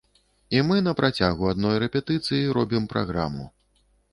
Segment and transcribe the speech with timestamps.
[0.55, 3.45] І мы на працягу адной рэпетыцыі робім праграму.